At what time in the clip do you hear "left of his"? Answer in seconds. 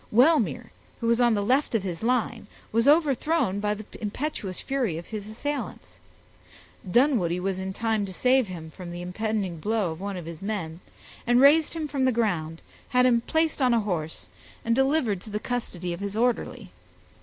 1.45-2.01